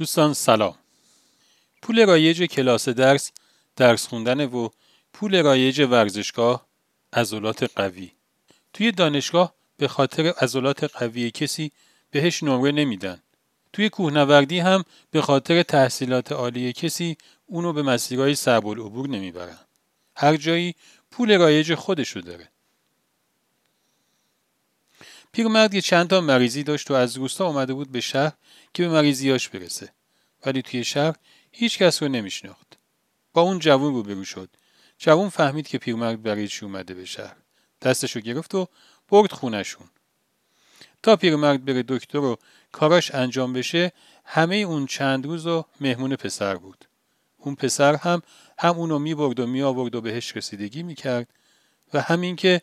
دوستان 0.00 0.34
سلام. 0.34 0.74
پول 1.82 2.06
رایج 2.06 2.42
کلاس 2.42 2.88
درس 2.88 3.32
درس 3.76 4.06
خوندن 4.06 4.44
و 4.44 4.68
پول 5.12 5.42
رایج 5.42 5.80
ورزشگاه 5.90 6.66
عضلات 7.12 7.62
قوی. 7.76 8.10
توی 8.72 8.92
دانشگاه 8.92 9.54
به 9.76 9.88
خاطر 9.88 10.32
عضلات 10.40 10.84
قوی 10.84 11.30
کسی 11.30 11.72
بهش 12.10 12.42
نمره 12.42 12.72
نمیدن. 12.72 13.22
توی 13.72 13.88
کوهنوردی 13.88 14.58
هم 14.58 14.84
به 15.10 15.22
خاطر 15.22 15.62
تحصیلات 15.62 16.32
عالی 16.32 16.72
کسی 16.72 17.16
اونو 17.46 17.72
به 17.72 17.82
مسیرهای 17.82 18.34
صعب 18.34 18.66
العبور 18.66 19.08
نمی‌برن. 19.08 19.58
هر 20.16 20.36
جایی 20.36 20.74
پول 21.10 21.38
رایج 21.38 21.74
خودشو 21.74 22.20
داره. 22.20 22.48
پیرمرد 25.32 25.74
یه 25.74 25.80
چند 25.80 26.08
تا 26.08 26.20
مریضی 26.20 26.62
داشت 26.62 26.90
و 26.90 26.94
از 26.94 27.16
روستا 27.16 27.46
اومده 27.46 27.74
بود 27.74 27.92
به 27.92 28.00
شهر 28.00 28.32
که 28.74 28.82
به 28.82 28.88
مریضیاش 28.88 29.48
برسه. 29.48 29.92
ولی 30.46 30.62
توی 30.62 30.84
شهر 30.84 31.16
هیچ 31.52 31.78
کس 31.78 32.02
رو 32.02 32.08
نمیشناخت. 32.08 32.78
با 33.32 33.42
اون 33.42 33.58
جوون 33.58 33.94
روبرو 33.94 34.24
شد. 34.24 34.48
جوون 34.98 35.28
فهمید 35.28 35.68
که 35.68 35.78
پیرمرد 35.78 36.22
برای 36.22 36.48
چی 36.48 36.64
اومده 36.64 36.94
به 36.94 37.04
شهر. 37.04 37.36
دستشو 37.82 38.20
گرفت 38.20 38.54
و 38.54 38.68
برد 39.08 39.32
خونشون 39.32 39.86
تا 41.02 41.16
پیرمرد 41.16 41.64
بره 41.64 41.84
دکتر 41.88 42.18
و 42.18 42.36
کاراش 42.72 43.14
انجام 43.14 43.52
بشه 43.52 43.92
همه 44.24 44.56
اون 44.56 44.86
چند 44.86 45.26
روز 45.26 45.46
و 45.46 45.64
مهمون 45.80 46.16
پسر 46.16 46.56
بود. 46.56 46.84
اون 47.38 47.54
پسر 47.54 47.94
هم 47.94 48.22
هم 48.58 48.78
اونو 48.78 48.98
می 48.98 49.14
برد 49.14 49.40
و 49.40 49.46
می 49.46 49.62
آورد 49.62 49.94
و 49.94 50.00
بهش 50.00 50.36
رسیدگی 50.36 50.82
می 50.82 50.94
کرد 50.94 51.28
و 51.94 52.00
همین 52.00 52.36
که 52.36 52.62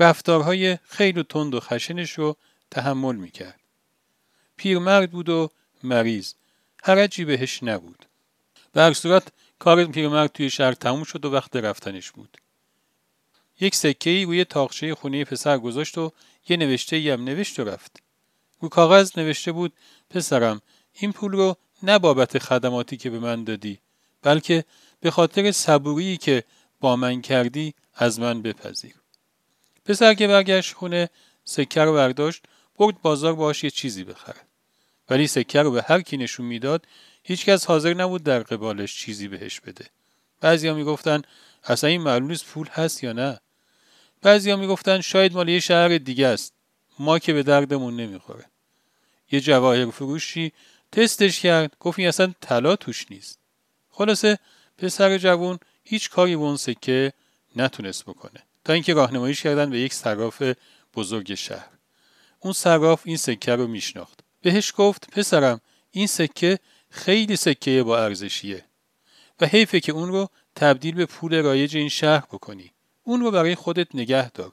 رفتارهای 0.00 0.78
خیلی 0.88 1.22
تند 1.22 1.54
و 1.54 1.60
خشنش 1.60 2.12
رو 2.12 2.36
تحمل 2.70 3.16
می 3.16 3.30
کرد. 3.30 3.60
پیرمرد 4.56 5.10
بود 5.10 5.28
و 5.28 5.50
مریض 5.82 6.34
هرجی 6.84 7.24
بهش 7.24 7.62
نبود. 7.62 8.06
به 8.72 8.80
هر 8.80 8.92
صورت 8.92 9.28
کار 9.58 9.84
پیرمرد 9.84 10.32
توی 10.32 10.50
شهر 10.50 10.72
تموم 10.72 11.04
شد 11.04 11.24
و 11.24 11.30
وقت 11.30 11.56
رفتنش 11.56 12.10
بود. 12.10 12.38
یک 13.60 13.74
سکه 13.74 14.10
ای 14.10 14.24
روی 14.24 14.44
تاقچه 14.44 14.94
خونه 14.94 15.24
پسر 15.24 15.58
گذاشت 15.58 15.98
و 15.98 16.12
یه 16.48 16.56
نوشته 16.56 16.96
ای 16.96 17.10
هم 17.10 17.24
نوشت 17.24 17.60
و 17.60 17.64
رفت. 17.64 18.02
رو 18.60 18.68
کاغذ 18.68 19.18
نوشته 19.18 19.52
بود 19.52 19.72
پسرم 20.10 20.60
این 20.92 21.12
پول 21.12 21.32
رو 21.32 21.56
نه 21.82 21.98
بابت 21.98 22.38
خدماتی 22.38 22.96
که 22.96 23.10
به 23.10 23.18
من 23.18 23.44
دادی 23.44 23.78
بلکه 24.22 24.64
به 25.00 25.10
خاطر 25.10 25.52
صبوری 25.52 26.16
که 26.16 26.44
با 26.80 26.96
من 26.96 27.22
کردی 27.22 27.74
از 27.94 28.20
من 28.20 28.42
بپذیر. 28.42 28.94
پسر 29.88 30.14
که 30.14 30.28
برگشت 30.28 30.74
خونه 30.74 31.10
سکه 31.44 31.80
رو 31.80 31.92
برداشت 31.92 32.42
برد 32.76 33.02
بازار 33.02 33.34
باش 33.34 33.64
یه 33.64 33.70
چیزی 33.70 34.04
بخره. 34.04 34.40
ولی 35.10 35.26
سکه 35.26 35.62
رو 35.62 35.70
به 35.70 35.82
هر 35.82 36.00
کی 36.00 36.16
نشون 36.16 36.46
می‌داد 36.46 36.86
هیچکس 37.22 37.66
حاضر 37.66 37.94
نبود 37.94 38.22
در 38.22 38.40
قبالش 38.42 38.96
چیزی 38.96 39.28
بهش 39.28 39.60
بده. 39.60 39.86
بعضیا 40.40 40.74
می‌گفتن 40.74 41.22
اصلا 41.64 41.90
این 41.90 42.00
معلوم 42.00 42.28
نیست 42.28 42.44
پول 42.46 42.68
هست 42.68 43.04
یا 43.04 43.12
نه. 43.12 43.40
بعضیا 44.22 44.56
می‌گفتن 44.56 45.00
شاید 45.00 45.32
مال 45.32 45.48
یه 45.48 45.60
شهر 45.60 45.98
دیگه 45.98 46.26
است. 46.26 46.52
ما 46.98 47.18
که 47.18 47.32
به 47.32 47.42
دردمون 47.42 47.96
نمی‌خوره. 47.96 48.44
یه 49.32 49.40
جواهر 49.40 49.90
فروشی 49.90 50.52
تستش 50.92 51.40
کرد 51.40 51.76
گفت 51.80 51.98
این 51.98 52.08
اصلا 52.08 52.34
طلا 52.40 52.76
توش 52.76 53.06
نیست. 53.10 53.38
خلاصه 53.90 54.38
پسر 54.78 55.18
جوون 55.18 55.58
هیچ 55.84 56.10
کاری 56.10 56.36
به 56.36 56.42
اون 56.42 56.56
سکه 56.56 57.12
نتونست 57.56 58.04
بکنه 58.04 58.47
تا 58.68 58.74
اینکه 58.74 58.94
راهنماییش 58.94 59.42
کردن 59.42 59.70
به 59.70 59.80
یک 59.80 59.94
صراف 59.94 60.42
بزرگ 60.94 61.34
شهر. 61.34 61.68
اون 62.38 62.52
صراف 62.52 63.02
این 63.04 63.16
سکه 63.16 63.56
رو 63.56 63.66
میشناخت. 63.66 64.20
بهش 64.42 64.72
گفت 64.76 65.10
پسرم 65.10 65.60
این 65.90 66.06
سکه 66.06 66.58
خیلی 66.90 67.36
سکه 67.36 67.82
با 67.82 67.98
ارزشیه 67.98 68.64
و 69.40 69.46
حیفه 69.46 69.80
که 69.80 69.92
اون 69.92 70.08
رو 70.08 70.28
تبدیل 70.56 70.94
به 70.94 71.06
پول 71.06 71.42
رایج 71.42 71.76
این 71.76 71.88
شهر 71.88 72.24
بکنی. 72.32 72.72
اون 73.02 73.20
رو 73.20 73.30
برای 73.30 73.54
خودت 73.54 73.94
نگه 73.94 74.30
دار. 74.30 74.52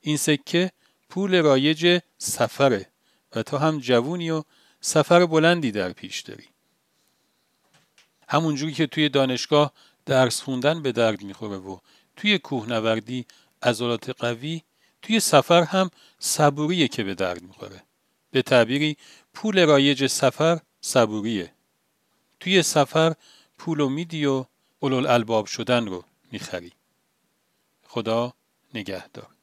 این 0.00 0.16
سکه 0.16 0.72
پول 1.08 1.42
رایج 1.42 2.00
سفره 2.18 2.86
و 3.34 3.42
تو 3.42 3.56
هم 3.56 3.78
جوونی 3.78 4.30
و 4.30 4.44
سفر 4.80 5.26
بلندی 5.26 5.70
در 5.70 5.92
پیش 5.92 6.20
داری. 6.20 6.46
همونجوری 8.28 8.72
که 8.72 8.86
توی 8.86 9.08
دانشگاه 9.08 9.72
درس 10.06 10.42
خوندن 10.42 10.82
به 10.82 10.92
درد 10.92 11.22
می‌خوره 11.22 11.56
و 11.56 11.78
توی 12.18 12.38
کوهنوردی 12.38 13.26
عضلات 13.62 14.10
قوی 14.10 14.62
توی 15.02 15.20
سفر 15.20 15.62
هم 15.62 15.90
صبوریه 16.18 16.88
که 16.88 17.04
به 17.04 17.14
درد 17.14 17.42
می‌خوره. 17.42 17.82
به 18.30 18.42
تعبیری 18.42 18.96
پول 19.34 19.66
رایج 19.66 20.06
سفر 20.06 20.60
صبوریه. 20.80 21.52
توی 22.40 22.62
سفر 22.62 23.14
پول 23.58 23.80
و 23.80 23.88
میدی 23.88 24.26
و 24.26 24.44
الباب 24.82 25.46
شدن 25.46 25.86
رو 25.86 26.04
می‌خری. 26.32 26.72
خدا 27.88 28.32
نگهدار. 28.74 29.37